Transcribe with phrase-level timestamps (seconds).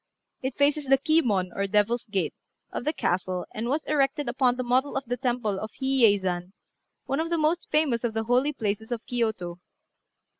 [0.41, 2.33] It faces the Ki mon, or Devil's Gate,
[2.71, 6.17] of the castle, and was erected upon the model of the temple of Hi yei
[6.17, 6.53] zan,
[7.05, 9.59] one of the most famous of the holy places of Kiyôto.